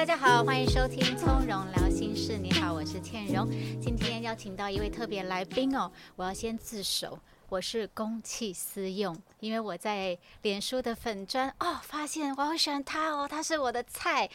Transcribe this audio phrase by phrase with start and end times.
[0.00, 2.32] 大家好，欢迎收听《从容聊心事》。
[2.38, 3.46] 你好，我是倩蓉。
[3.82, 7.18] 今天邀请到一位特别来宾哦，我要先自首，
[7.50, 14.26] 我是公器私用，因为我在脸书的粉砖哦，发现我好喜欢他哦，他是我的菜。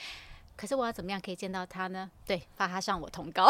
[0.55, 2.11] 可是我要怎么样可以见到他呢？
[2.27, 3.49] 对，发他上我通告。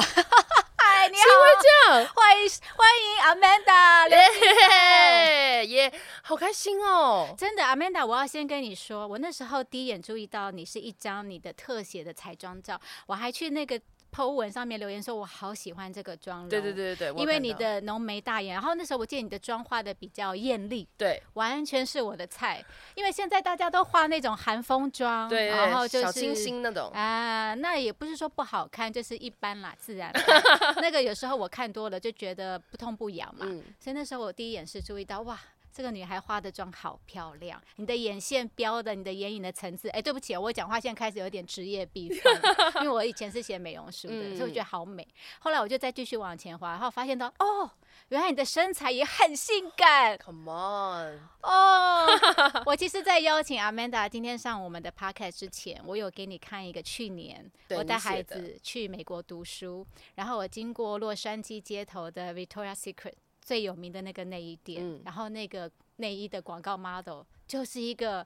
[1.05, 1.23] 嗨，你好，
[1.61, 5.93] 这样，欢迎欢迎 Amanda，耶耶，
[6.23, 7.35] 好开心哦！
[7.37, 13.79] 真的，Amanda，我要先跟你说，我那时候第一眼注意到你是一张你的特写的彩妆照，我还去那个。
[14.15, 22.64] Po 文上面留言说：“我好喜欢这个妆容。”对对对对对，因为你的浓眉大眼，然后那时候我记得你的妆画的比较艳丽，对，完全是我的菜。
[22.93, 30.14] 因为现在大家都画那种韩风妆，对，然后就是小清新那种啊，那也不是说不好看，就是一般啦，自然。
[30.82, 33.45] 那个有时候我看多了就觉得不痛不痒嘛，
[33.80, 35.38] 所以那时候我第一眼是注意到哇。
[35.75, 42.09] 这个女孩化的妆好漂亮，你的眼线标的，你的眼影的层次，哎，对不起，我讲话现在开始有点职业病，
[42.80, 45.05] 因为我以前是写美容书的，所以我觉得好美。
[45.39, 47.69] 后来我就再继续往前滑，然后发现到，哦，
[48.08, 50.17] 原来你的身材也很性感。
[50.17, 52.08] Come on，哦，
[52.66, 63.16] 我其实，在邀请 Amanda 今天上我们的 podcast 之前，我有给你看一个去年我带孩子去美国读书，然后我经过洛杉矶街头的 Victoria Secret。
[63.45, 68.25] 最有名的那个内衣店，然后那个内衣的广告 model 就是一个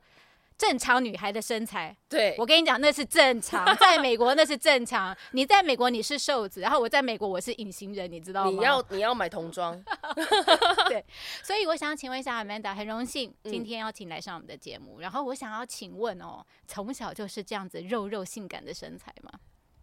[0.58, 1.96] 正常女孩的身材。
[2.08, 5.16] 对我跟你讲，那是正常，在美国那是正常。
[5.34, 8.52] 你在美国你是瘦子，然后我在美国我是隐形人，你知道吗？
[8.52, 9.78] 你要你要买童装。
[10.88, 11.04] 对，
[11.44, 15.02] 所以我想要请问一下 Amanda，很荣幸今天邀请来上我们的节目。
[15.02, 19.32] 然后我想要请问哦，从小就是这样子肉肉性感的身材吗？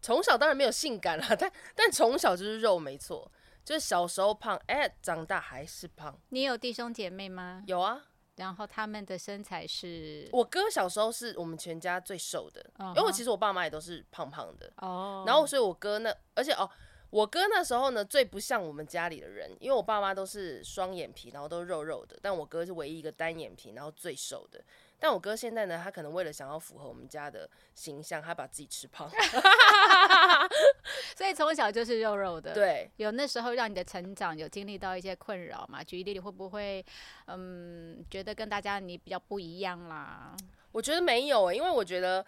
[0.01, 3.31] 从小当然没有性感了，但但从小就是肉，没错。
[3.67, 6.17] 就是小时候胖，哎，长大还是胖。
[6.29, 7.65] 你有弟兄姐妹吗？
[7.67, 8.01] 有啊，
[8.37, 10.29] 然后他们的身材是……
[10.33, 14.73] 我哥小时候是我们全家最瘦的，因为其实我爸妈也都是胖胖的。
[14.77, 15.25] 哦。
[15.27, 16.71] 然后，所以我哥那，而且哦，
[17.11, 24.63] 我哥那时候呢最不像我们家里的人，因为我爸妈都是双眼皮，然后都肉肉的，但我哥是唯一一个单眼皮，然后最瘦的。
[24.99, 29.11] 但我哥现在呢，他可能为了想要符合我们家的形象，他把自己吃胖，
[31.15, 32.55] 所以从小就是肉肉的。
[32.55, 35.85] 对，有那时候让你的成长有经历到一些困扰嘛？
[35.85, 36.85] 举例，你会不会
[37.27, 40.35] 嗯觉得跟大家你比较不一样啦？
[40.73, 42.25] 我觉得没有，因为我觉得，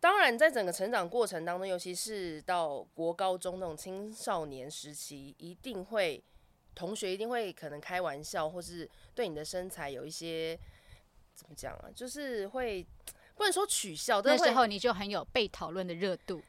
[0.00, 6.24] 当然在整个成长过程当中，尤其是到国高中那种青少年时期，一定会
[6.74, 10.58] 同学一定会可能开玩笑，或是对你的身材有一些。
[11.34, 11.90] 怎么讲啊？
[11.94, 12.86] 就是会
[13.34, 16.40] 不能说取笑，那时候你就很有被讨论的热度。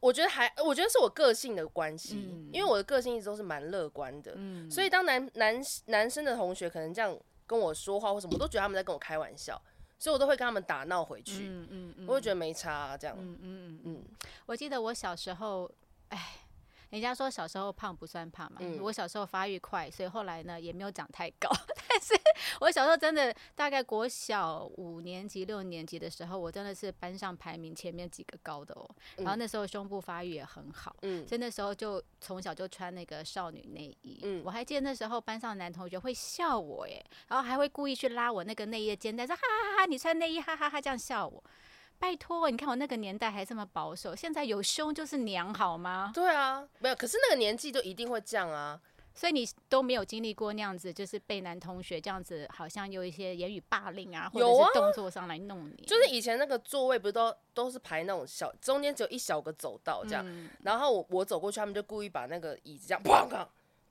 [0.00, 2.16] 我觉得还，我觉得是我个性的关系，
[2.52, 4.36] 因为我的个性一直都是蛮乐观的，
[4.70, 7.16] 所以当男男男生的同学可能这样
[7.46, 9.60] 跟我说话或什么，我都觉得他们在跟我开玩笑，
[9.98, 11.46] 所以我都会跟他们打闹回去。
[11.48, 13.16] 嗯嗯嗯，我就觉得没差这样。
[13.18, 14.04] 嗯嗯嗯嗯，
[14.46, 15.83] 我记得我小时候，哎。
[16.94, 21.50] 人家说小时候胖不算胖嘛，我小时候发育快，所以后来呢也没有长太高。
[21.88, 22.14] 但是
[22.60, 28.88] 我小时候真的大概国小五年级、六年级的时候，我真的是班上排名前面几个高的哦。
[29.16, 30.94] 然后那时候胸部发育也很好，
[31.26, 34.40] 所以那时候就从小就穿那个少女内衣。
[34.44, 41.42] 我还记得那时候班上男同学会笑我耶，然后还会故意去拉我那个内衣的肩带，说哈哈哈哈，你穿内衣哈哈哈这样笑我。
[41.98, 46.10] 拜托，你看我那个年代还这么保守，现在有胸就是娘好吗？
[46.14, 48.78] 对啊，没有，可是那个年纪就一定会这样啊，
[49.14, 55.84] 所以你都没有经历过那样子，就是被男同学这样子，好像有一些言语霸凌啊，或者是动作上来弄你。
[55.86, 63.28] 就是以前那个座位不是都都是排那种小，中间只有一小个走道这样，然后我我走过去，他们就故意把那个椅子这样砰，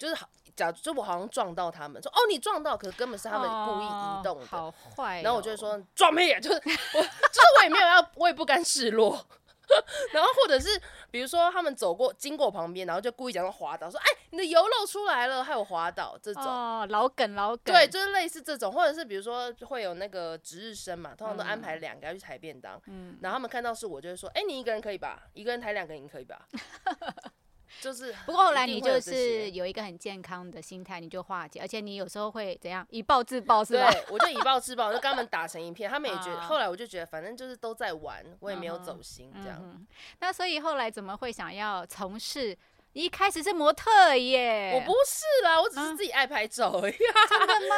[0.04, 0.28] 就是好。
[0.56, 5.20] 假就我好像撞到他们，说哦你撞到，可是根本是他们故意移动的，好坏。
[5.24, 6.62] 然后我就说撞屁，就是我，
[7.02, 9.20] 就是我也没有要，我也不甘示弱。
[10.14, 16.44] 然后或者是比如说他们走过经过旁边，然后就故意讲滑倒，说哎你的油漏出来了，害我滑倒这种。
[16.44, 17.74] 哦，老梗老梗。
[17.74, 26.48] 对，就是类似这种，或者是比如说会有那个值日生嘛，通常都安排两个要去抬便当，嗯，然后他们看到是我，就会说哎你一个人可以吧，一个人抬两个人可以吧。
[27.82, 33.92] 就是，不过后来你就是有一个很健康的心态，你就化解，而且你有时候会怎样以暴制暴，是吧？
[33.92, 35.90] 对，我就以暴制暴，就跟他们打成一片。
[35.90, 39.86] 他们也觉得，后来我就觉得，反正就是都在玩，我也没有走心这样。
[40.20, 42.58] 那所以后来怎么会想要从事？
[42.94, 46.94] 一开始是模特耶，我不是啦，我只是自己爱拍照而已。
[46.94, 47.76] 真的吗？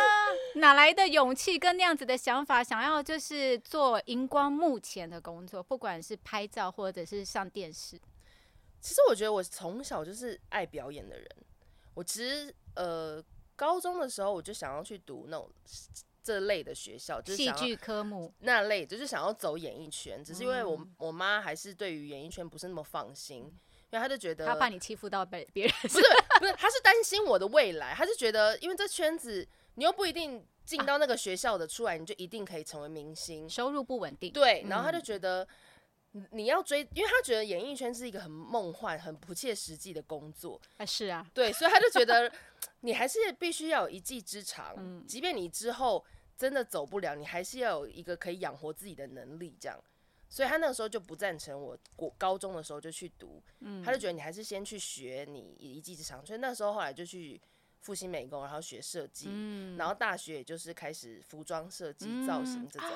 [0.60, 7.98] 哪来的勇气跟那样子的想法，想要就是做荧光幕前的工作，不管是拍照或者是上电视？
[8.86, 11.28] 其实我觉得我从小就是爱表演的人。
[11.96, 13.24] 我其实呃
[13.56, 15.50] 高中的时候我就想要去读那种
[16.22, 18.32] 这类的学校，就是戏剧科目。
[18.42, 23.40] 那类，就是想要走演艺圈，只是因为我我妈还是对于演艺圈不是那么放心，
[23.90, 26.04] 因为她就觉得她怕你欺负到别别人，不是
[26.40, 35.48] 不是，她是担心我的未来，她是觉得因为这圈子你又不一定进到那个学校的出来，你就一定可以成为明星，收入不稳定，对，然后她就觉得。
[36.32, 42.32] 你要追，因为他觉得演艺圈是一个很梦幻、很不切实际的工作啊，是啊，对，所以他就觉得
[42.82, 46.04] 你还是必须要有一技之长，嗯，即便你之后
[46.38, 49.78] 真的走不了，你还是要有一个可以养活自己的能力，这样，
[50.30, 57.42] 所以他那个时候就不赞成我我高中的时候就去读，嗯，他就觉得你还是先去学你一技之长，所以那时候后来就去。
[57.86, 59.30] 复兴美工，然后学设计，
[59.78, 62.90] 然后大学也就是开始服装设计、造型这种，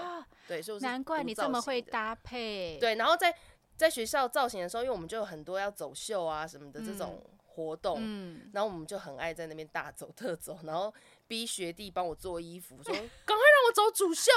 [0.48, 2.80] 对，所以难怪你这么会搭配。
[2.80, 3.32] 对，然后在
[3.78, 10.92] 在学校造型的时候，因为我们就有很多要走秀啊什么的这种活动，嗯，然后我们就很爱在那边大走特走，然后
[11.28, 12.92] 逼学弟帮我做衣服，说
[13.26, 14.32] 赶快让我走主秀。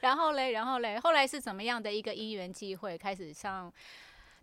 [0.00, 3.70] 然后嘞，然后嘞，后来是怎么样的一个因缘机会开始上？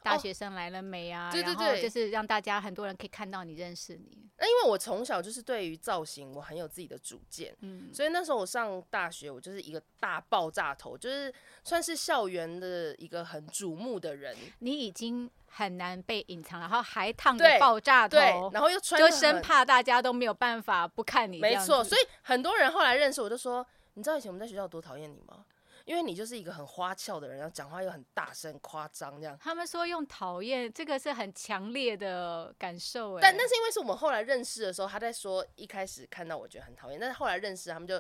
[0.02, 1.32] 大学生来了没啊？
[1.32, 4.30] 对对对，就是让大家很多人可以看到你认识你。
[4.38, 14.36] 那因为我从小就是对于造型我很有自己的主见，嗯，所以那时候我上大学，我就是一个大爆炸头，就是算是校园的一个很瞩目的人。
[14.60, 21.40] 你已经很难被隐藏，然后还烫着爆炸头，然后又穿，就生怕大家都没有办法不看你。
[21.40, 23.66] 没错，所以很多人后来认识我就说
[23.96, 25.44] ：“你知道以前我们在学校多讨厌你吗？”
[25.90, 29.36] 因为你就是一个很花俏的人，然后讲话又很大声、夸张这样。
[29.42, 33.20] 他们说用讨厌这个是很强烈的感受，哎。
[33.24, 38.00] 但那是因为是我们后来认识的时候，他在说一开始看到我觉得很讨厌，但是后来认识他们就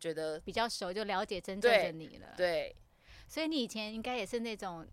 [0.00, 2.28] 觉得比较熟，就了解真正的你了。
[2.38, 2.74] 对，
[3.28, 4.88] 所以你以前应该也是那种。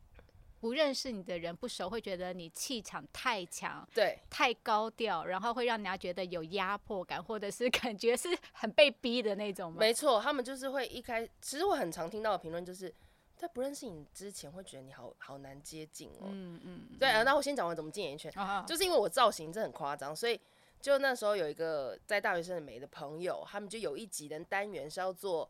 [0.63, 9.74] 不认识你的人不熟，会觉得你气场太强，对，太高调，然后会让人家觉得有压迫感，或者是 感觉是很被逼的那种。
[9.74, 12.95] 没错，他们就是会一开，其实我很常听到的评论就是，
[13.36, 16.27] 在不认识你之前会觉得你好好难接近哦。
[16.30, 16.88] 嗯嗯。
[16.98, 18.31] 对啊，那我先讲完怎么进演艺圈，
[18.65, 20.39] 就是因为我造型真的很夸张，所以
[20.80, 25.50] 就那时候有一个在大学生的美的朋友，他们就有一集的单元是要做，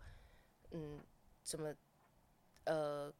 [0.71, 0.99] 嗯，
[1.43, 1.71] 什么，
[2.63, 3.13] 呃。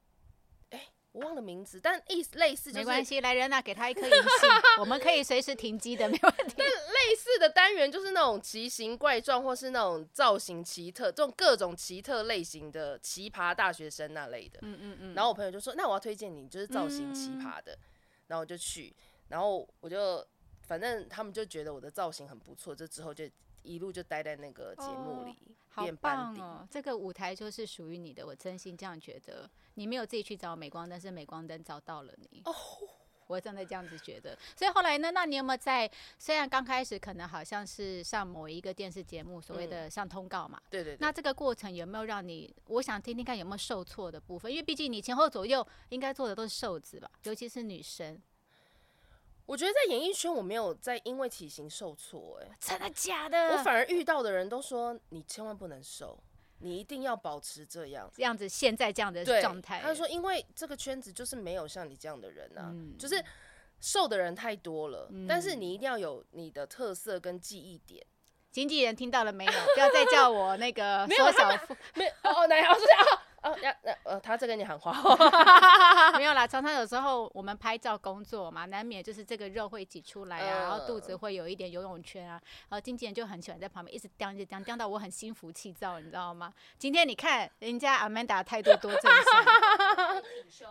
[1.13, 4.49] 我忘了名字，但意思类似，没关系，来人啊，给他一颗银杏，
[4.81, 6.55] 我们可以随时停机的，没问题。
[6.57, 14.59] 但类似的单元就是那种奇形怪状，或是那种造型奇特，这种各种奇特类型的奇葩大学生那类的。
[14.63, 15.13] 嗯嗯嗯。
[15.13, 17.77] 然后我朋友就说：“那我要推荐你，就是造型奇葩的。”
[18.27, 18.91] 然后我就去，
[19.27, 20.25] 然后我就
[20.63, 23.29] 反正他们就觉得我的造型很不错，这之后就
[23.61, 25.37] 一路就待在那个节目里。
[25.73, 26.67] 好棒哦！
[26.69, 29.49] 这个舞台就是属于你的，我真心这样觉得。
[29.73, 32.43] 你没有自己去找镁光灯，是镁光灯找到了你。
[32.45, 32.53] 哦，
[33.25, 34.37] 我真的这样子觉得。
[34.55, 35.89] 所以后来呢，那你有没有在？
[36.19, 40.61] 虽然刚开始可能好像是上某一个电视节目，所谓的上通告嘛。
[40.69, 40.95] 对对。
[40.99, 42.55] 那这个过程有没有让你？
[42.67, 48.21] 我想听听看有没有受挫的部分，因为毕竟你前后左右应该做的都是瘦子吧，尤其是女生。
[49.45, 53.49] 我觉得在演艺圈，我没有在因为体型受挫，哎，真的假的？
[53.49, 56.17] 我反而遇到的人都说你千万不能瘦，
[56.59, 59.81] 你一定要保持这样这样子，现在这样的状态。
[59.81, 63.21] 他说，因为这个圈子就是没有像你这样的人啊，就是
[63.81, 68.05] 瘦的人太多了，但是你一定要有你的特色跟记忆点。
[68.49, 69.51] 经纪人听到了没有？
[69.73, 73.22] 不要再叫我那个缩小腹，没有哦，哪有是这样？
[73.43, 74.93] 哦，要那呃，他在跟你喊话，
[76.17, 76.47] 没有啦。
[76.47, 86.53] 常常有时候我们拍照工作嘛，难免就是这个肉会挤出来啊，然后肚子会有一点游泳圈啊，然后经纪人就很喜欢在旁边一直叼一直叼，叼到我很心浮气躁，你知道吗？
[86.77, 90.67] 今天你看人家阿曼达态度多正向， 挺胸，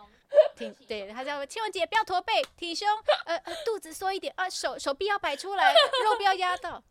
[0.55, 2.87] 挺对，他叫千文姐不要驼背，挺胸，
[3.25, 6.81] 呃呃，肚子缩一点啊，手手臂要摆出来，肉不要压到，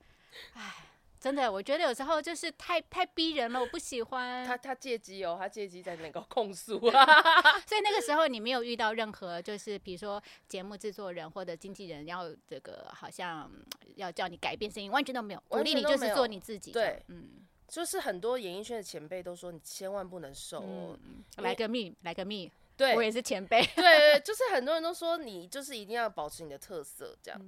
[0.55, 0.92] 唉。
[1.23, 4.45] 真的，我觉得有时候就是太太逼人了，我不喜欢。
[4.45, 7.07] 他他借机哦，他借机在那个控诉啊。
[7.65, 13.49] 所以那个时候你没有遇到任何，就是比如说节目制作人或者经纪人要这个，好像
[13.95, 16.73] 要叫你改变声音，完全都没有，鼓励你就是做你自己。
[16.73, 20.99] 对，嗯，就是很多演艺圈的前辈都说你千万不能瘦，
[21.37, 22.51] 来个蜜，来个蜜。
[22.75, 23.65] 对，我也是前辈。
[23.77, 27.41] 对，就是很多人都说你就是一定要保持你的特色，这样。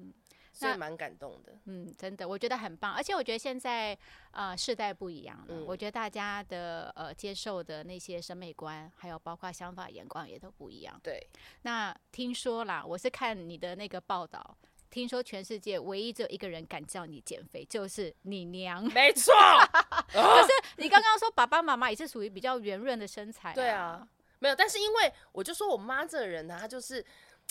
[0.54, 3.98] 所以蛮感动的，嗯，真的，我觉得很棒，而且我觉得现在
[4.30, 10.98] 呃世代不一样了，我觉得大家的呃接受的那些审美观，还有包括想法眼光也都不一样。
[11.02, 11.20] 对，
[11.62, 14.56] 那听说啦，我是看你的那个报道，
[14.90, 18.84] 听说全世界唯一只有一个人敢叫你减肥，就是你娘。
[18.92, 19.32] 没 错，
[20.12, 24.06] 可是你刚刚说爸爸妈妈也是属于比较圆润的身材，对啊，
[24.38, 27.04] 没有，但是因为我就说我妈这个人呢，她就是。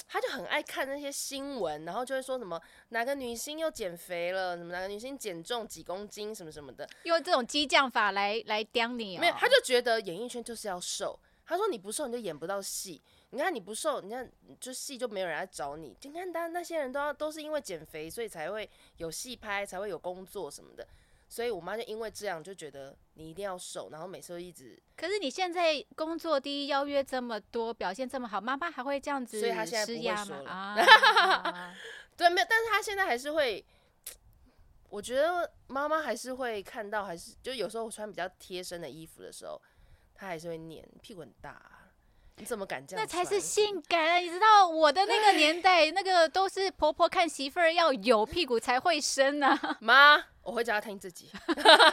[0.08, 9.18] 他就很爱看那些新闻，然后就会说什么哪个女星又减肥了，什么哪个女星减重几公斤，什么什么的，用这种激将法来来刁你。
[9.18, 11.20] 没有，他就觉得演艺圈就是要瘦。
[11.46, 13.02] 他说你不瘦你就演不到戏。
[13.32, 15.98] 你看你不瘦，你看就戏就没有人来找你。
[16.04, 20.88] 你看他那些人都要都是因为减肥，所以才会有戏拍，才会有工作什么的。
[21.34, 24.80] 所以我妈就因为这样就觉得你一定要瘦，然后每次都一直。
[24.96, 30.52] 可是你现在工作第一邀约这么多，表现这么好，妈妈还会这样子所以她现在不会说了。
[30.52, 30.76] 啊，
[32.16, 33.66] 对，没有，但是她现在还是会。
[34.90, 39.60] 我觉得妈妈还是会看到，还是就有时候我穿比较贴身的衣服的时候，
[40.14, 41.83] 她还是会念屁股很大。
[42.38, 43.06] 你怎么敢这样？
[43.06, 44.18] 那才是性感啊！
[44.18, 49.58] 你知道我的那个年代， 那个都是婆婆看媳妇儿要有屁股才会生呢。
[49.80, 51.30] 妈，我会叫她听自己。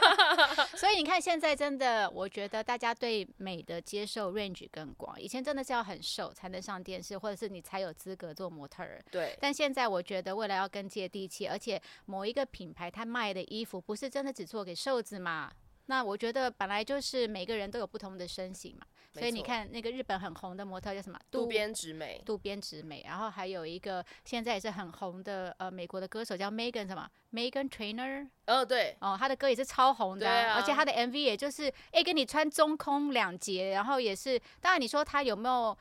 [0.75, 5.19] 所以你看，现在真的，我觉得大家对美的接受 range 更广。
[5.21, 8.99] 以前真的是要很瘦才能上电视，或者是你才有资格做模特儿。
[9.11, 9.37] 对。
[9.39, 15.51] 但现在我觉得，为了要更接地气，而且某一个品牌它卖的衣服不是真的只做给瘦子嘛？
[15.85, 18.85] 那我觉得本来就是每个人都有不同的身形嘛。
[19.13, 21.19] 所以你看，那个日本很红的模特叫什么？
[21.29, 22.21] 渡边直美。
[22.25, 28.29] 渡边直美，然后还有一个现在也是很红的呃美国的歌手叫 Megan 什么？Megan Trainer。
[28.47, 28.95] 哦，对。
[29.01, 35.77] 哦，他的歌也是超红的，而且他的 MV 也就是哎，给你穿中空两截，然后也是，当然你说他有没有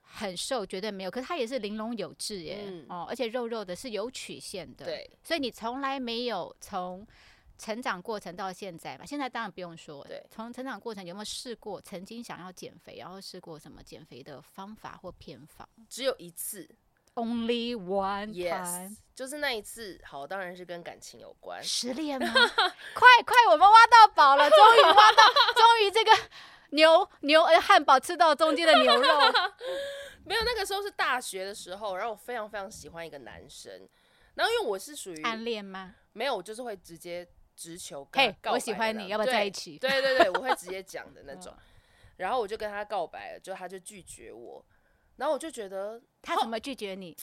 [0.00, 0.66] 很瘦？
[0.66, 2.84] 绝对没有，可是他也是玲珑有致耶。
[2.88, 4.84] 哦，而且肉肉的，是有曲线的。
[4.84, 5.08] 对。
[5.22, 7.06] 所以你从来没有从。
[7.58, 10.04] 成长过程到现在吧，现在当然不用说。
[10.04, 11.80] 对，从成长过程有没有试过？
[11.80, 15.68] 曾经想要减肥，然后试过什么减肥的方法或偏方？
[15.88, 16.68] 只有一次
[17.14, 20.00] ，Only one time，就是那一次。
[20.04, 21.62] 好，当然是跟感情有关。
[21.62, 22.32] 失恋吗？
[22.32, 25.22] 快快，我们挖到宝了， 终于挖到，
[25.54, 26.10] 终于这个
[26.70, 29.08] 牛牛呃汉堡吃到中间的牛肉。
[30.24, 33.88] 没有，那个时候是大学的时候，然后我非常非常喜欢一个男生，
[34.34, 35.94] 然后因为我是属于暗恋吗？
[36.12, 37.28] 没有，我就是会直接。
[37.62, 39.78] 直球嘿，我喜欢你，要不要在一起？
[39.78, 41.54] 对对对，我会直接讲的那种。
[42.18, 44.64] 然后我就跟他告白了，就他就拒绝我。
[45.14, 47.16] 然后我就觉得他怎么拒绝你？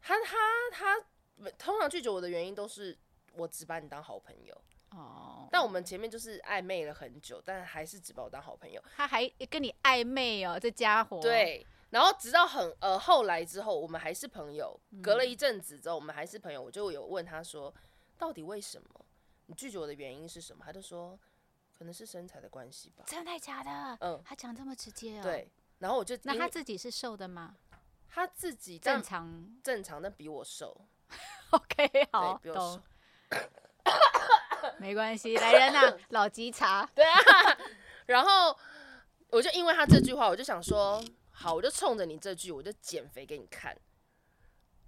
[0.00, 0.36] 他他
[0.72, 2.98] 他通常拒绝我的原因都是
[3.34, 5.46] 我只把你当好朋友哦。
[5.52, 8.82] 但我们前面就是暧昧了很久，但还是只把我当好朋友。
[8.96, 11.20] 他还跟你暧昧哦，这家伙。
[11.20, 11.64] 对。
[11.90, 14.78] 然后直到很呃后来之后，我们还是朋友。
[15.00, 16.60] 隔了一阵子之后，我们还是朋友。
[16.60, 17.72] 我就有问他说，
[18.18, 19.05] 到底为什么？
[19.46, 20.64] 你拒绝我的原因是什么？
[20.64, 21.18] 他就说，
[21.78, 23.04] 可能是身材的关系吧。
[23.06, 23.98] 真的假的？
[24.00, 25.22] 嗯，他讲这么直接哦。
[25.22, 25.48] 对，
[25.78, 27.56] 然后我就那他自己是瘦的吗？
[28.08, 30.80] 他自己正常，正常，但比我瘦。
[31.50, 32.82] OK，好，比我瘦。
[34.78, 36.84] 没关系，来人呐， 老吉茶。
[36.94, 37.20] 对啊。
[38.06, 38.56] 然后
[39.28, 43.76] 我就因为他这句话，我就想说，好，我就冲着你这句，我就减肥给你看。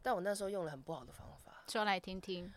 [0.03, 2.53] 但我那时候用了很不好的方法，说来听听。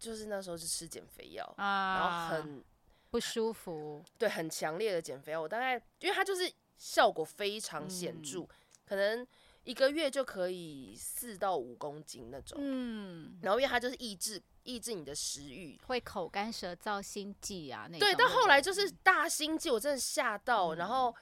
[0.00, 2.64] 就是那时候是吃减肥药，然后很
[3.10, 5.40] 不舒服，对，很强烈的减肥药。
[5.42, 8.48] 我大概因为它就是效果非常显著，
[8.86, 9.26] 可能
[9.64, 12.56] 一个月就可以四到五公斤那种。
[12.58, 17.98] 嗯，然后因为它就是抑制抑制你的食欲，会口干舌燥、心悸啊那。
[17.98, 21.14] 对，到后来就是大心悸，我真的吓到，然后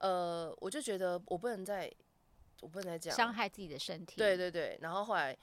[0.00, 1.90] 呃，我就觉得我不能再，
[2.60, 4.16] 我不能再这样伤害自己的身体。
[4.18, 5.34] 对对对，然后后来。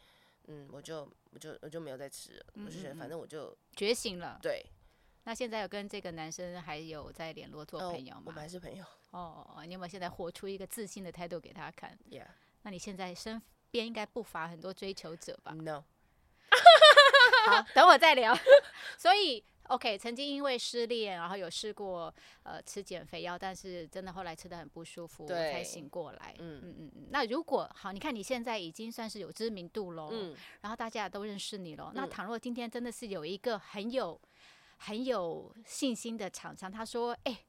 [0.48, 4.40] 嗯，我就我就我就没有再吃了，我就觉得反正我就觉醒了。
[4.42, 4.66] 对，
[5.26, 8.24] 那现在有跟这个男生还有在联络做朋友吗？
[8.28, 8.86] 我们还是朋友。
[9.12, 12.26] 哦，你有没有现在活出一个自信的态度给他看？Yeah。
[12.62, 15.84] 那你现在身边应该不乏很多追求者吧？No。
[17.48, 18.34] 好，等我再聊。
[18.98, 19.44] 所以。
[19.68, 26.36] OK，曾经因为失恋，然后有试过呃吃减肥药，但是真的后来吃的很不舒服，才醒过来。
[26.40, 27.08] 嗯嗯嗯嗯。
[27.10, 31.92] 那如果好，你看你现在已经算是有知名度喽，嗯，然后大家都认识你喽。
[31.96, 34.20] 那倘若今天真的是有一个很有
[34.78, 37.40] 很有信心的厂商，他说：“哎，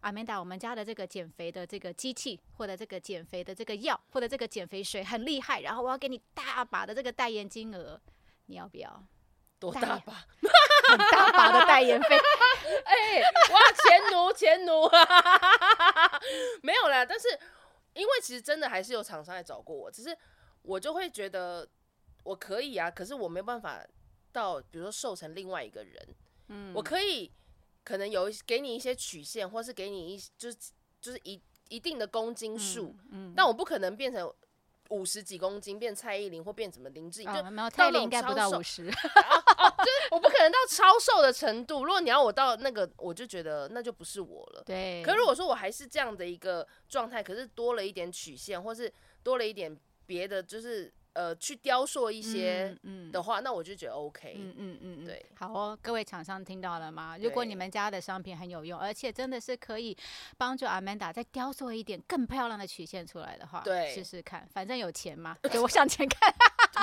[0.00, 8.00] 阿美达，我们家的这个减肥的这个机器，或者这个减肥的这个药，或者这个减肥水很厉害，然后我要给你大把的这个代言金额，
[8.46, 9.02] 你要不要？
[9.58, 10.26] 多大把？”
[10.88, 12.16] 很大把的代言费，
[12.84, 14.88] 哎，哇，钱奴，钱奴，
[16.62, 17.04] 没有啦。
[17.04, 17.28] 但是
[17.92, 20.16] 因为其实真的还是有厂商来找过我，只是
[20.62, 21.68] 我就会觉得
[22.22, 23.84] 我可以啊，可是我没办法
[24.32, 26.08] 到，比如说瘦成另外一个人。
[26.48, 27.30] 嗯，我可以
[27.84, 30.56] 可能有给你一些曲线，或是给你一就是
[31.02, 31.38] 就是一
[31.68, 34.32] 一定的公斤数，嗯，但我不可能变成。
[34.88, 41.84] 五十几公斤变蔡依林或变怎么林志颖，就没有蔡依林应该不到五十， 就是我不可能到超瘦的程度。
[41.84, 44.62] 如果你要我到那个，我就觉得那就不是我了。
[44.64, 45.02] 对。
[45.04, 48.92] 可如果说我还是这样的一个状态，可是多了一点曲线，或是
[49.22, 49.76] 多了一点
[50.06, 52.72] 别的，就是呃去雕塑一些
[53.12, 54.36] 的话，那我就觉得 OK。
[54.38, 57.18] 嗯嗯嗯，对，好哦，各位厂商听到了吗？
[57.20, 59.96] 如果你们家的商品很有用，而且真的是可以
[60.36, 66.32] 帮助 Amanda 再雕塑一点更漂亮的曲线出来的话，对，试试看，反正有钱嘛，给我向前看。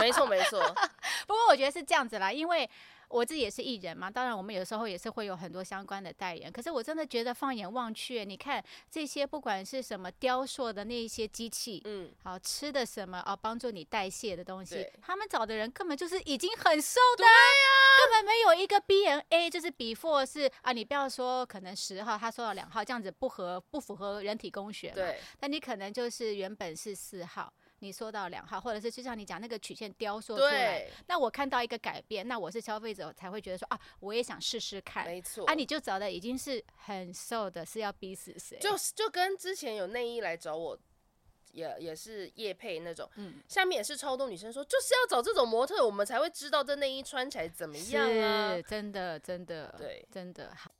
[0.01, 0.59] 没 错没错，
[1.25, 2.69] 不过我觉得是这样子啦，因为。
[3.09, 6.51] 我自己也是艺人嘛，当然我们有时候也是会有很多相关的代言。
[6.51, 27.53] 可是我真的觉得放眼望去，你看这些不管是什么雕塑的那一些机器，嗯，好吃的什么啊，帮助你代谢的东西，他们找的人根本就是已经很瘦的，对呀，根本没有一个 B N A，就是 before 是啊，你不要说可能十号他说到两号这样子不合不符合人体工学嘛，对，但你可能就是原本是四号。
[27.79, 35.05] 你说到两号，或者是就像你讲那个曲线雕塑出来，那我看到一个改变，那我是消费者才会觉得说啊，我也想试试看。
[35.05, 38.57] 没错，啊，你就找的已经是很瘦的，是要逼死谁？
[38.59, 40.77] 就就跟之前有内衣来找我，
[41.51, 48.61] 也也是叶配那种，嗯，下面也是超多女生说，就是要找这种模特，我们才会知道这内衣穿起来怎么样啊？
[48.61, 50.71] 真的，真的，对，真的好。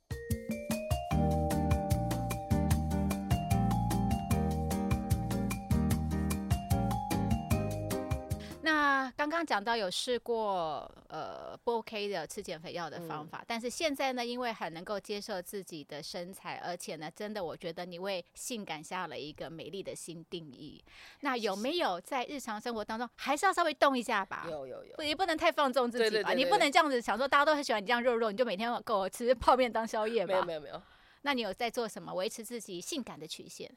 [9.28, 20.82] 刚刚讲到有试过呃不 OK 的吃减肥药的方法，但是现在呢，因为很能够接受自己的身材，而且呢，真的我觉得你为性感下了一个美丽的新定义。
[21.20, 24.46] 那有没有在日常生活当中还是要稍微动一下吧？
[24.48, 26.32] 有有有，也不能太放纵自己吧？
[26.32, 30.34] 你不能这样子想说，大家都很喜欢你这样肉肉，你就每天给我吃泡面当宵夜吧？
[30.34, 30.80] 没有没有没有。
[31.22, 33.68] 那你有在做什么维持自己性感的曲线？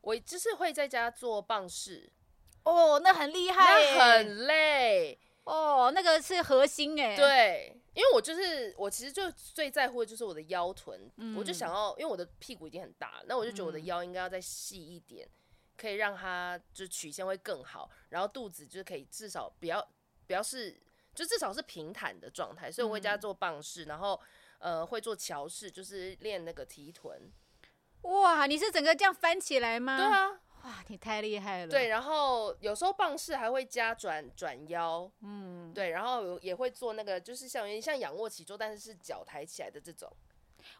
[0.00, 2.10] 我就是会在家做棒式。
[2.66, 7.14] 哦，那很厉害，那很累哦，那个是核心哎。
[7.14, 11.08] 对，因为我就是我其实就最在乎的就是我的腰臀，
[11.38, 15.28] 我就想要，因为我的屁股已经很大，那我就觉得我的腰应该要再细一点，
[15.76, 19.80] 可以让它就曲线会更好，然后肚子就可以至少不要
[20.26, 20.76] 不要是
[21.14, 24.20] 就至少是平坦的状态，所以我会加做棒式，然后
[24.58, 27.30] 呃会做桥式，就是练那个提臀。
[28.02, 29.96] 哇，你是整个这样翻起来吗？
[29.96, 30.40] 对啊。
[30.66, 31.70] 哇，你太厉害了！
[31.70, 40.12] 对，然后有时候棒式还会加转转腰，嗯，对，然后也会做那个，就是像像仰卧起坐，但是是脚抬起来的这种。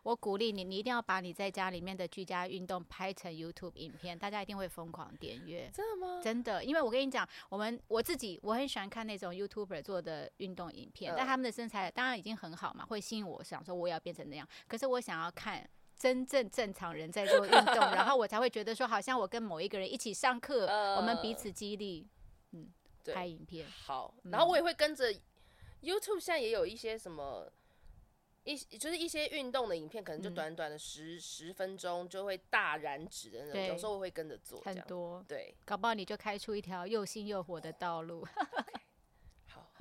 [0.02, 5.70] 我鼓励你，你一定要把你在家里面的居家运动拍成 YouTube 影片，大家一定会疯狂点阅。
[5.72, 6.20] 真的吗？
[6.20, 14.48] 真的，因为我跟你讲，我们我自己我很喜欢看那种 YouTuber 做的运动影片，但他们的身材当然已经很好嘛，会吸引我想说我也要变成那样。
[14.66, 15.64] 可是我想要看。
[15.98, 22.06] 真正正常人在做运动，然后我才会觉得说，好像我跟某一个人一起上课，我们彼此激励，
[22.52, 22.68] 嗯，
[23.14, 25.10] 拍影片好，然后我也会跟着
[25.80, 27.50] YouTube，现在也有一些什么
[28.44, 38.26] 一就是一些运动的影片，可能就短短的十十分钟就会大燃脂的那种，有时候我会跟着做，很多对，搞不好你就开出一条又新又火的道路。
[39.48, 39.72] 好，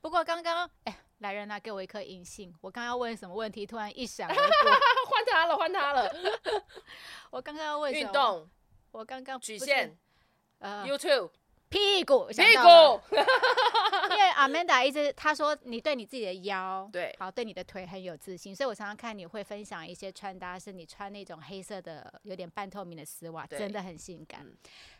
[0.00, 0.98] 不过刚刚哎。
[1.20, 2.52] 来人啊，给我一颗银杏！
[2.60, 4.42] 我刚要问什么问题，突然一闪而过，
[5.08, 6.10] 换他了，换他了。
[7.30, 8.48] 我刚刚要问运动，
[8.90, 9.96] 我刚刚曲线，
[10.58, 11.30] 呃，YouTube。
[11.68, 13.00] 屁股，屁股，
[14.10, 24.44] 因为阿曼达一直他说你对你自己的腰，对，好对你的腿很有自信，所以我常常看你会分享一些穿搭，是你穿那种黑色的有点半透明的丝袜，真的很性感。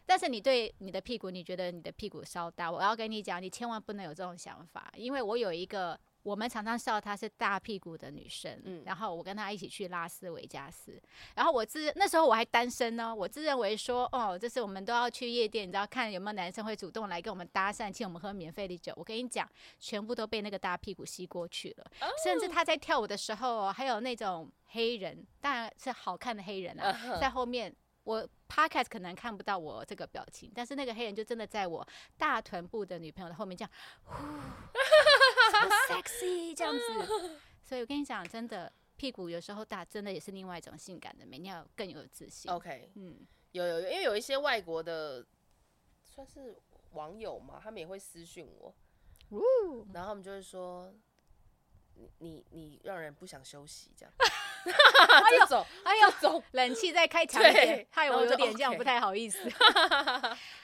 [0.07, 5.99] 但是你对你的屁股，你觉得你的屁股稍大，我要跟你讲，你千万不能有这种想法，因为我有一个。
[6.23, 11.01] 我们常常笑她是大屁股的女生，嗯，然后我跟她一起去拉斯维加斯，
[11.35, 18.93] 然后我自那时候我还单身呢，我自认为说，哦，这是我们都要去夜店，你知道看有没有男生会主动来跟我们搭讪，请我们喝免费的酒。
[18.97, 21.91] 我跟你讲，全部都被那个大屁股吸过去了，
[22.25, 27.75] 甚至他在跳舞的时候，还有那种黑人，当然是好看的黑人啊，在后面。
[28.03, 33.71] 我 podcast 可能看不到我这个表情，但是那个黑人就真的在我大臀部的女朋友的后面这样，
[34.03, 34.15] 呼
[35.89, 37.39] sexy 这样子。
[37.63, 42.51] 所以我跟你讲，真的屁股有时候大，真的也是另外一种性感的美，你要更有自信。
[42.51, 45.25] OK，嗯，有有，因为有一些外国的
[46.05, 46.57] 算是
[46.93, 48.75] 网友嘛，他们也会私讯我，
[49.93, 50.93] 然后他们就会说，
[51.95, 54.13] 你你你让人不想休息这样。
[55.39, 59.39] 这种，哎呦，冷气在开强 一点，害我有点这样不太好意思。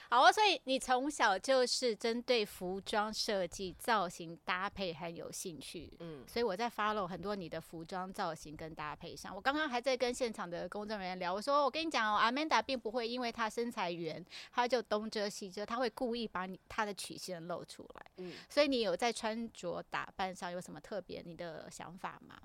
[0.09, 9.35] 好啊，所以你从小就是针对服装设计、造型搭配很有兴趣，嗯，所以我在 follow 很多你的服装造型跟搭配上。
[9.35, 18.07] 我刚刚还在跟现场的工作人员聊，我说我跟你讲哦，Amanda 并不会因为她身材圆，她就东遮西遮，她会故意把你她的曲线露出来。
[18.19, 22.37] 嗯，所以你有在穿着打扮上有什么特别你的想法吗？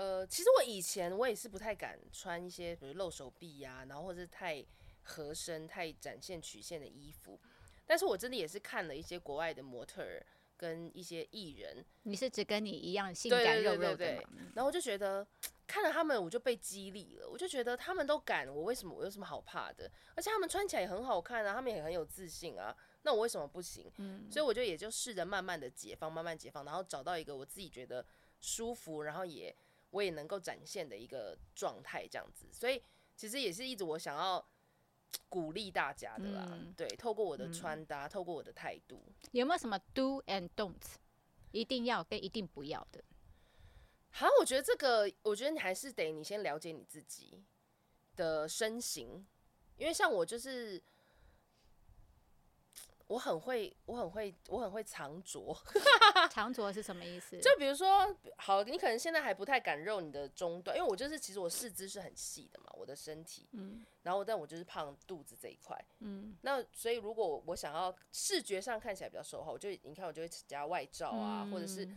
[0.00, 4.64] 呃，其实我以前我也是不太敢穿一些比如露手臂呀，然后或者是太
[5.02, 7.38] 合身、太展现曲线的衣服。
[7.84, 10.24] 但是我真的也是看了一些国外的模特儿
[10.56, 14.14] 跟一些艺人，你是只跟你一样性感肉肉的
[14.54, 15.26] 然后我就觉得
[15.66, 17.28] 看了他们，我就被激励了。
[17.28, 19.90] 我就觉得他们都敢，我为什么我有什么好怕的？
[20.14, 22.74] 而且他们穿起来也很好看啊，他们也很有自信啊。
[23.02, 23.92] 那我为什么不行？
[23.98, 28.02] 嗯，所以我就也就试着慢慢的解放，慢慢解放，然后找到一个我自己觉得
[28.40, 29.54] 舒服，然后也
[29.90, 32.46] 我也能够展现的一个状态，这样子。
[32.52, 32.82] 所以
[33.16, 34.44] 其实也是一直我想要
[35.28, 36.58] 鼓励大家的啦。
[36.76, 40.74] 对，透过我的穿搭，透过我的态度，有没有什么 do and don't，
[41.52, 43.04] 一定要跟一定不要的？
[44.10, 47.44] 好，我觉得这个，我觉得你还是得你先了解你自己
[48.16, 49.26] 的身形，
[49.76, 50.82] 因为像我就是。
[53.10, 55.60] 我很会，我很会，我很会藏拙。
[56.30, 57.36] 藏拙是什么意思？
[57.40, 71.88] 就比如说，好，你可能现在还不太敢露你的中段，因为我就是其实我四肢是很细的嘛，我的身体，嗯，然后但我就是胖肚子这一块，嗯，那所以如果我想要视觉上看起来比较瘦的话，我就你看我就会加外罩啊，或者是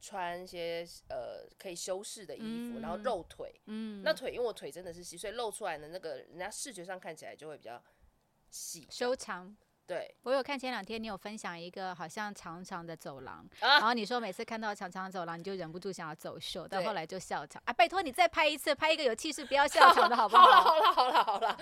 [0.00, 7.82] 穿一些呃可以修饰的衣服，然后露腿，嗯，那腿因为我腿真的是细，所以露出来的那个人家视觉上看起来就会比较
[8.48, 9.56] 细，修长。
[9.92, 17.72] 对，我有看前两天你有分享一个好像长长的走廊，然后你说每次看到长长的走廊，你就忍不住想要走秀，到后来就笑场啊！
[17.74, 20.46] 拜托你再拍一次，拍一个有气势，不要笑场的好不好？
[20.62, 21.56] 好了好了好了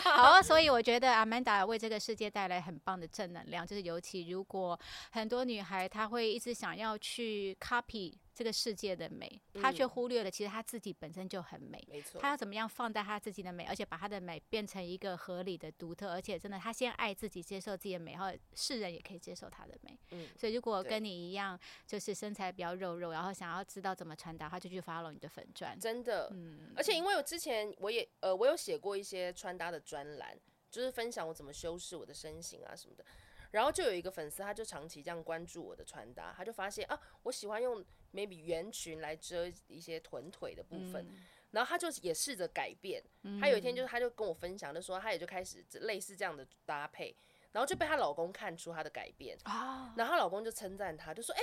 [0.00, 4.78] 好了， 所以我觉得阿曼达为这个世界带来很棒的正能量，就是尤其如果
[5.12, 8.12] 很多女孩她会一直想要去 copy。
[8.38, 11.84] 这个世界的美，他却忽略了其实他自己本身就很美。
[11.90, 19.98] 没错，他要怎么样放大他自己的美，而且把他的美变成一个合理的、独特，而且真的他先爱自己，接受自己的美，然后世人也可以接受他的美。
[20.12, 25.76] 嗯，所以如果跟你一样，就是身材比较肉肉，然后想要知道怎么穿搭，他就去 follow 你的粉钻。
[25.76, 30.38] 真的，嗯，而且因为我之前我也呃，我有写过一些穿搭的专栏，
[30.70, 33.04] 就是分享我怎么修饰我的身形啊什么的。
[33.50, 41.06] 然后就有一个粉丝，他就长期这样关注我的穿搭，他就发现啊，我喜欢用 maybe 圆裙来遮一些臀腿的部分，
[41.50, 43.02] 然后他就也试着改变。
[43.40, 47.16] 他有一天就是他就跟我分享，就说他也就开始类似这样的搭配，
[47.52, 51.40] 然后就被她老公看出她的改变啊，然后她老公就称赞她，就说哎，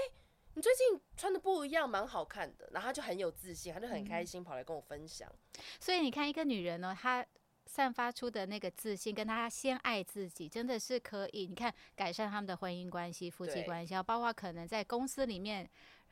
[0.53, 2.69] 你最近穿的不一样，蛮好看的。
[2.71, 5.31] 然后他就很有自信，他就很开心跑来跟我分享。
[5.79, 7.25] 所以你看，一个女人呢，她。
[7.65, 11.47] 散发出的那个自信，跟他先爱自己，真的是可以。
[11.47, 15.69] 你看，改善他们的婚姻关系、夫妻关系，包括可能在公司里面，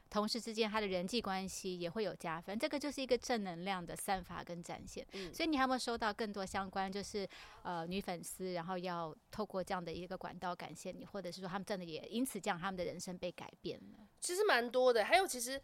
[0.10, 2.58] 同事之间他的人际关系也会有加分。
[2.60, 5.06] 这个就是一个正能量的散发跟展现。
[5.34, 7.28] 所以你有没有收到更多相关，就是
[7.62, 14.08] 呃女粉丝，然后要透过这样的一个管道感谢你，或者是说他们真的也因此这样他们的人生被改变了？
[14.20, 15.06] 其实蛮多的。
[15.06, 15.62] 还有，其实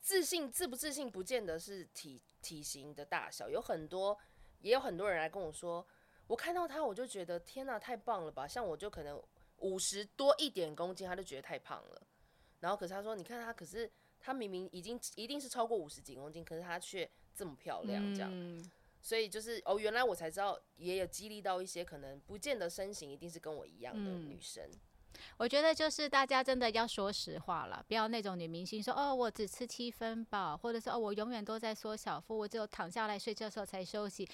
[0.00, 4.18] 自信自不自信，不见得是体体型的大小，有很多。
[4.66, 5.86] 也有很多人来跟我说，
[6.26, 8.48] 我看到他，我就觉得天哪，太棒了吧！
[8.48, 9.22] 像我就可能
[9.58, 12.02] 五十多一点公斤，他就觉得太胖了。
[12.58, 18.32] 然后可是他说，你看他，可是他明明已经一定是超过五十几公斤，可是他却这么漂亮，这样。
[19.00, 24.68] 所以就是哦，原来我才知道，也有激励到一些可能不见得身形一定是跟我一样的女生。
[25.36, 34.28] 我觉得就是大家真的要说实话了，不要那种女明星说哦，我只吃七分饱，或者是哦，我永远都在缩小腹，我只有躺下来睡觉的时候才休息，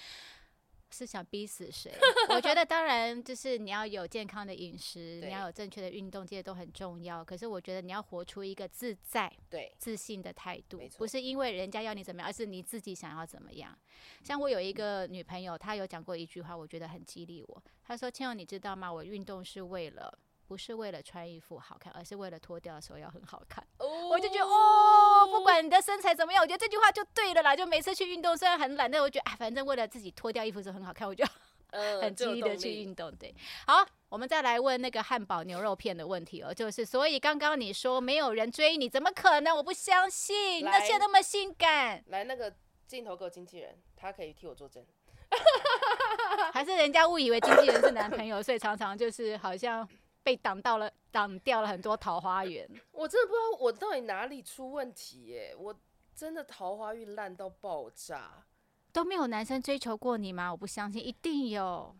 [0.91, 1.91] 是想逼死谁？
[2.29, 7.25] 我觉得当然就是你要有健康的饮食，你要有正确的运动，这些都很重要。
[7.25, 13.75] 可是我觉得你要活出一个自在、对自信的态度，不是因为人家要你怎么样，而是你自己想要怎么样。
[14.23, 17.63] 像我有一个女朋友，她有讲过一句话，我觉得很激励我。
[17.83, 18.91] 她说：“千友，你知道吗？
[18.91, 23.65] 我运动是为了。”不是为了穿衣服好看，而是为了脱掉的时候要很好看。
[23.79, 27.55] 我就觉得哦，不管你的身材怎么样，我觉得这句话就对了啦。
[27.55, 31.25] 就每次去运动，虽然很懒，但我觉得啊，反正为了自己脱掉衣服时候很好看，我就
[32.01, 33.13] 很积极的去运动。
[33.15, 33.33] 对，
[33.65, 39.55] 好，我们再来问那个汉堡牛肉片的问题哦，就是所以刚刚你说没有人追你，怎么可能？
[39.55, 42.03] 我不相信，那现在那么性感。
[42.07, 42.53] 来，那个
[42.85, 44.85] 镜头给我经纪人，他可以替我作证。
[46.53, 49.87] 还是人家误以为经纪人是男朋友，所以常常就是好像。
[50.23, 52.67] 被挡到了，挡掉了很多桃花源。
[52.93, 55.53] 我真的不知道我到底哪里出问题耶！
[55.57, 55.77] 我
[56.15, 58.45] 真的桃花运烂到爆炸，
[58.93, 60.49] 都没有男生追求过你吗？
[60.49, 61.93] 我不相信，一定有，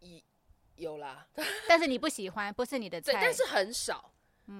[0.00, 0.24] 一
[0.76, 1.28] 有啦。
[1.68, 3.12] 但是你不喜欢，不是你的菜。
[3.12, 4.12] 但是很少。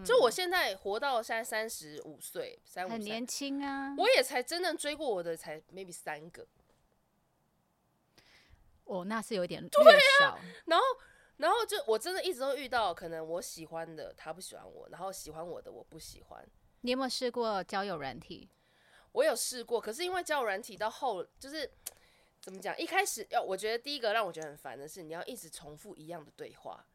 [0.04, 3.94] 就我现在活到现在三十五岁，三很年轻啊。
[3.96, 6.46] 我也才真正追过我的才 maybe 三个。
[8.84, 10.38] 哦，那是有点略少。
[10.66, 10.84] 然后。
[11.38, 16.46] 然后就我真的一直都遇到，可能我喜欢的他不喜欢我，然后喜欢我的我不喜欢。
[16.80, 18.48] 你有没有试过交友软体？
[19.12, 21.70] 我有试过，可是因为交友软体到后就是
[22.40, 22.76] 怎么讲？
[22.78, 26.86] 一开始要我觉得第一个让我觉得很烦的是，你要一直重复一样的对话，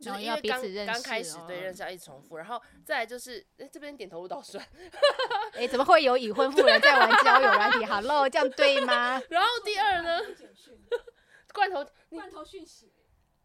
[0.00, 4.64] 就是因为刚刚开始对认识要一直重复，然后再来就是哎这边点头如捣蒜，
[5.54, 7.84] 哎怎么会有已婚妇人在玩交友软体？
[7.86, 9.20] Hello，这样对吗？
[9.28, 10.20] 然后第二呢？
[11.52, 12.92] 罐头罐头讯息，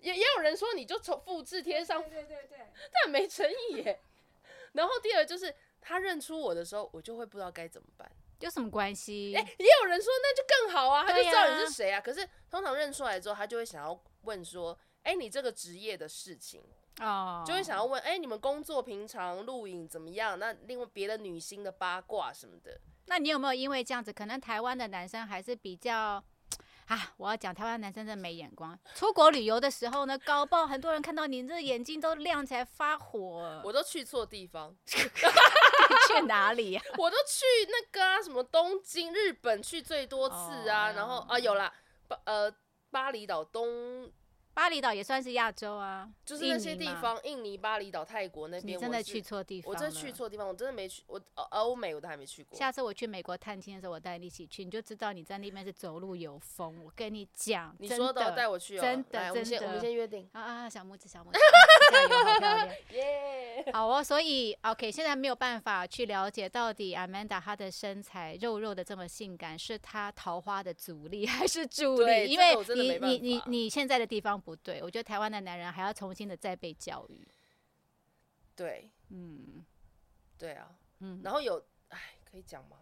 [0.04, 2.60] 也也有人说你就从复制贴上，对对对，
[2.92, 4.02] 但没诚意耶。
[4.74, 8.12] 然后第二就是他认出我的时候，我就会不知道该怎么办。
[8.40, 9.34] 有什么关系？
[9.34, 12.02] 哎，也有人说那就更好啊，他就知道你是谁啊。
[12.02, 16.62] 可是通常认出来之后，他就会想要问说，哎，你这个职业的事情
[17.00, 20.38] 哦，就会想要问，哎，你们工作平常录影怎么样？
[20.38, 26.22] 那另外别的女星的八卦什么的，那你有没有因为这样子，可能台湾的男生还是比较。
[26.88, 27.14] 啊！
[27.18, 28.78] 我要讲台湾男生真的没眼光。
[28.96, 33.62] 出国旅游的时候呢，搞不好很多人看到你这眼睛都亮起来发火。
[33.64, 36.82] 我都去错地方， 去哪里呀？
[36.98, 40.92] 我都去那个啊，什么东京、日本去最多次啊。
[40.92, 41.72] 然后啊，有啦，
[42.08, 42.54] 巴呃
[42.92, 44.12] 巴厘岛东。
[44.54, 49.74] 巴厘岛也算是亚洲啊，就是那些地方，印尼、巴厘岛、泰国那边，真的去错地方。
[49.74, 52.58] 我真的去错地方，我真的没去，我欧美我都还没去过。
[52.58, 56.84] 下次我去美国探亲的时候，我带你一起去，你就知道你在那边是走路有风。
[56.84, 60.70] 我跟你讲，你说的带我去，真的，我们先我们先约定啊啊！
[60.70, 61.40] 小拇指，小拇指，
[61.92, 63.66] 加油，好漂亮， 耶！
[63.74, 72.28] 好哦，所以 OK，现在没有办法去了解到底 Amanda 她的身材肉肉的这么性感，是她桃花的阻力还是助力？
[72.28, 75.34] 因为你你你你现在的地方不对，我觉得台湾。
[75.34, 77.28] 的男人还要重新的再被教育，
[78.56, 79.66] 对，嗯，
[80.38, 82.78] 对啊，嗯，然后有，哎，可以讲吗？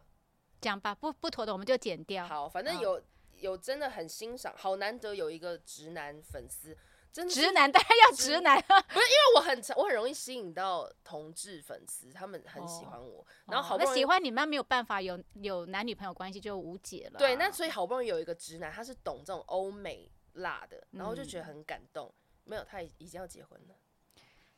[0.60, 2.28] 讲吧，不不妥的我们就剪掉。
[2.28, 3.02] 好，反正有
[3.38, 6.78] 有真的很欣赏，好难得有一个直男粉丝，
[7.14, 17.18] 真的直男当然要直男，不是因为我很我很容易吸引到同志粉丝，他们很喜欢我，然后好那喜欢你们没有办法有有男女朋友关系就无解了。
[17.18, 22.14] 对，那所以好不容易有一个直男，他是懂这种欧美辣的，然后就觉得很感动。
[22.44, 23.76] 没有，他已已经要结婚了。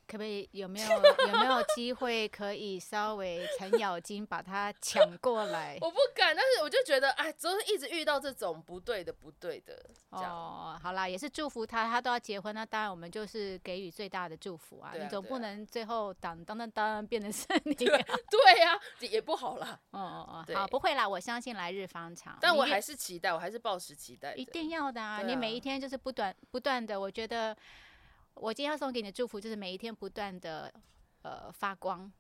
[0.08, 5.78] 可不可以有没有有没有机会可以稍微程咬金把他抢过来？
[5.82, 9.84] 我不敢，但是我就觉得，哎，总是一直遇到这种不对的、不对的。
[10.10, 14.94] 哦，好啦，也是祝福他，他都要结婚，那当然我们就是给予最大的祝福啊。
[15.00, 17.74] 你总不能最后当当当当变成是 你。
[17.74, 17.98] 对
[18.62, 19.80] 呀，也不好啦。
[19.92, 22.38] 哦哦哦，好，不会啦，我相信来日方长。
[22.40, 24.34] 但我还是期待，我还是抱持期待。
[24.36, 25.22] 一定要的啊！
[25.24, 27.56] 你每一天就是不断不断的，我觉得。
[28.36, 30.74] 我今天要送给你的祝福就是每一天不断的
[31.22, 32.12] 呃发光，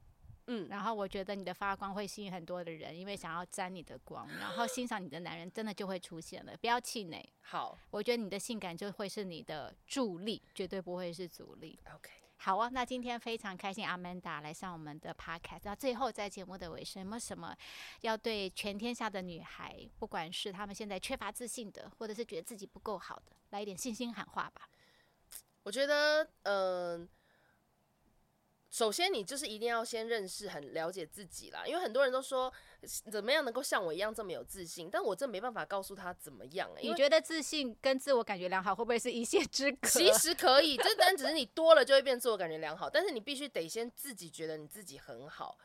[0.48, 7.28] 嗯，然后我觉得你的发光会吸引很多的人，因为想要沾你的光，然后欣赏你的男人真的就会出现了，不要气馁。
[7.42, 11.80] 好，我觉得你的性感就会是你的助力，绝对不会是阻力。
[11.94, 17.56] OK，好啊，那今天非常开心，阿曼达来上我们的 Podcast，那最后在节目的尾声，有没有什么
[18.02, 24.70] 要对全天下的女孩，不管是她们现在缺乏自信的，或者是觉得自己不够好的，来一点信心喊话吧。
[25.64, 27.08] 我觉得，嗯，
[28.70, 31.64] 首先你就是一定要先认识、很了解自己啦。
[31.66, 32.52] 因为很多人都说，
[33.10, 34.90] 怎么样能够像我一样这么有自信？
[34.92, 36.70] 但我这没办法告诉他怎么样。
[36.82, 39.88] 你觉得自信跟自我感觉良好会不会是一线之隔？
[39.88, 42.90] 其实可以，这单只是你多了就会变自我感觉良好。
[42.90, 45.58] 但是你必须得先自己觉得你自己很好。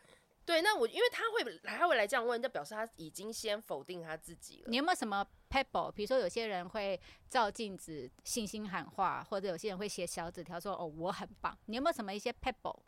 [0.49, 4.65] 对，那我因为他会他会来这样问，就表示他已经先否定他自己了。
[4.69, 5.93] 你有没有什么 pebble？
[5.93, 12.81] 比如说有些人会照镜子信心喊话，或者有些人会写小纸条说：“哦，我很棒。”你有没有什么一些 pebble？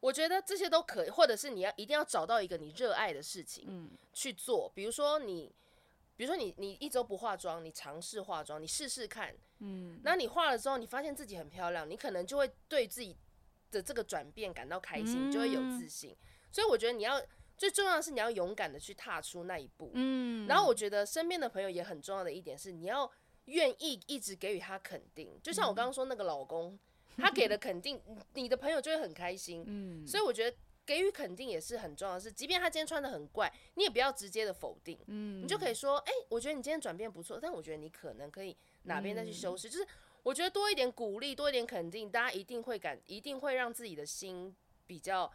[0.00, 4.72] 我觉得这些都可以，或者是你要一定要找到一个你热爱的事情，嗯，去做。
[4.74, 5.54] 比如说你，
[6.16, 13.14] 比如说你，你一周不化妆，你尝试化妆，你试试看，嗯，那你化了之后，你发现自己很漂亮，你可能就会对自己
[13.70, 16.16] 的这个转变感到开心，就会有自信。
[16.50, 17.20] 所以我觉得你要
[17.56, 23.10] 最重要的是你要勇敢的去踏出那一步，嗯，然后我觉得身边的朋友也很重要的一点是你要
[23.46, 26.78] 愿意一直给予他肯定，就像我刚刚说那个老公，
[27.16, 28.00] 他给了肯定，
[28.34, 30.56] 你的朋友就会很开心，嗯，所以我觉得
[30.86, 39.86] 给予肯定也是很重要的是，即便他今天穿的很怪，你也不要直接的否定，嗯，你就可以说，哎，我觉得你今天转变不错，但我觉得你可能可以哪边再去修饰，就是
[40.22, 44.54] 我觉得多一点鼓励，多一点肯定，大家一定会感，一定会让自己的心
[44.86, 45.28] 比较。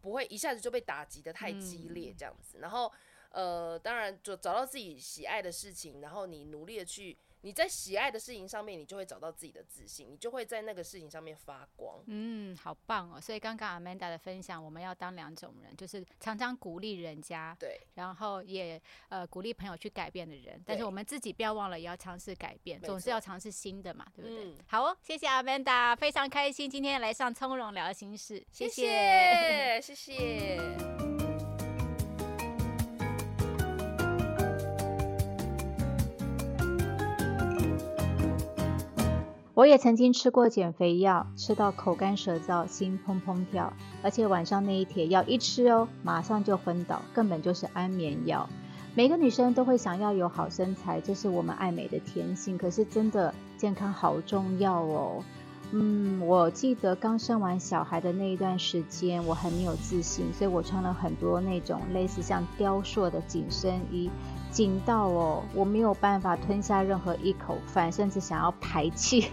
[0.00, 2.92] 不会一下子就被打击的太激烈这样子，然后
[3.30, 7.16] 呃，当然就找到自己喜爱的事情，然后你努力的去。
[7.42, 12.02] 你在喜爱的事情上面，你就会找到自己的自信，你就会在那个事情上面发光。
[12.06, 13.20] 嗯，好棒哦！
[13.20, 20.62] 所以刚刚 Amanda 的分享，我们要当两种人，就是常常鼓励人家，对，然后也呃鼓励朋友去改变的人。
[20.66, 24.54] 但是我们自己不要忘了，也要尝试改变，总是要尝试新的嘛，对不对？
[24.66, 31.19] 好哦，谢谢 Amanda，非常开心今天来上从容聊心事，谢谢，谢谢。
[39.60, 43.70] 我也曾经吃过减肥药，吃到口干舌燥、心砰砰跳，
[44.02, 48.48] 而且晚上那一帖药一吃哦，马上就昏倒，根本就是安眠药。
[48.94, 52.56] 每个女生都会想要有好身材，这是我们爱美的天性。
[52.56, 55.22] 可是真的健康好重要哦。
[55.72, 64.10] 嗯，我记得刚生完小孩的那一段时间，我很没有自信，所以我穿了很多那种类似像雕塑的紧身衣，
[64.50, 69.28] 紧到哦，我没有办法吞下任何一口饭，甚至想要排气，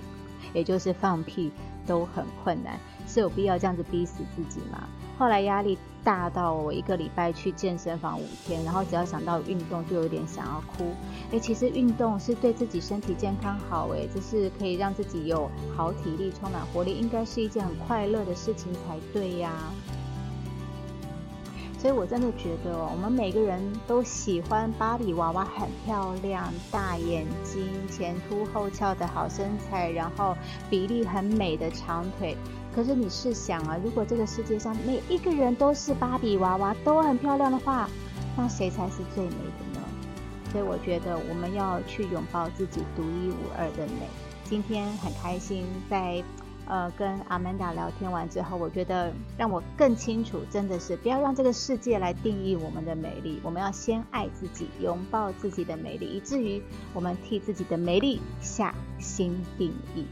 [0.54, 1.52] 也就是放屁
[1.86, 2.80] 都很困难。
[3.08, 4.88] 是有必要这样子逼死自己吗？
[5.17, 10.93] 后来压力大到我一个礼拜去健身房五天，然后只要想到运动就有点想要哭。
[11.32, 19.52] 诶，其实运动是对自己身体健康好，诶，就是可以让自己有好体力、充满活力，应该是一件很快乐的事情才对呀。
[21.88, 30.36] 所以我真的觉得，我们每个人都喜欢芭比娃娃，很漂亮，大眼睛，前凸后翘的好身材，然后
[30.69, 32.36] 比例很美的长腿。
[32.76, 37.89] 可是你试想啊，如果这个世界上每一个人都是芭比娃娃，都很漂亮的话，
[38.36, 39.88] 那谁才是最美的呢？
[40.52, 44.10] 所以我觉得我们要去拥抱自己独一无二的美。
[44.43, 46.21] 今天很开心，在
[46.68, 56.62] 呃跟阿曼达聊天完之后，我觉得让我更清楚，真的是不要让这个世界来定义我们的美丽，我们要先爱自己，拥抱自己的美丽，以至于
[56.94, 60.06] 我们替自己的美丽下新定义。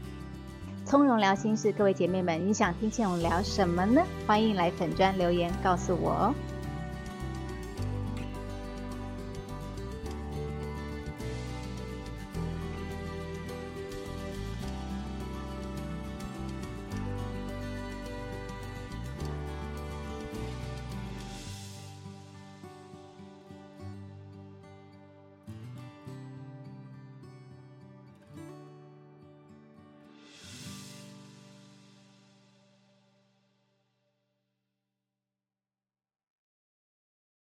[0.84, 4.02] 从容聊心事，各位姐妹们，你想听倩蓉聊什么呢？
[4.26, 6.34] 欢迎来粉砖留言告诉我哦。